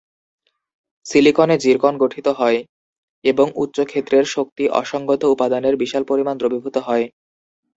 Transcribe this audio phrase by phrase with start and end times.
[1.05, 2.59] সিলিকনে zircon গঠিত হয়
[3.25, 7.05] এবং উচ্চ ক্ষেত্রের শক্তি অসঙ্গত উপাদানের বিশাল পরিমাণ দ্রবীভূত হয়।